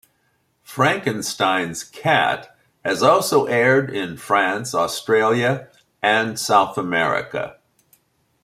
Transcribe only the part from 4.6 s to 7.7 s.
Australia and South America.